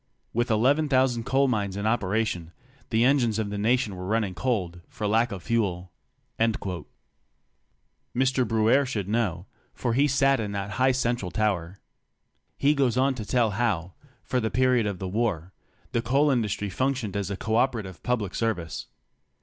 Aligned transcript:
With 0.33 0.49
11,000 0.49 1.25
coal 1.27 1.47
mines 1.47 1.77
in 1.77 1.85
operation, 1.85 2.53
the 2.89 3.03
engines 3.03 3.37
of 3.37 3.51
the 3.51 3.57
nation 3.59 3.95
were 3.95 4.07
running 4.07 4.33
cold 4.33 4.81
for 4.89 5.05
lack 5.05 5.31
of 5.31 5.43
fuel." 5.43 5.91
Mr. 6.39 6.87
Bruere 8.47 8.83
should 8.87 9.07
know, 9.07 9.45
for 9.75 9.93
he 9.93 10.07
sat 10.07 10.39
in 10.39 10.53
that 10.53 10.71
high 10.81 10.91
central 10.91 11.29
tower. 11.29 11.77
He 12.57 12.73
goes 12.73 12.97
on 12.97 13.13
to 13.13 13.25
tell 13.27 13.51
how, 13.51 13.93
for 14.23 14.39
the 14.39 14.49
period 14.49 14.87
of 14.87 14.97
the 14.97 15.07
war, 15.07 15.53
the 15.91 16.01
coal 16.01 16.31
industry 16.31 16.71
functioned 16.71 17.15
as 17.15 17.29
a 17.29 17.37
co 17.37 17.55
operative 17.57 18.01
public 18.01 18.33
service. 18.33 18.87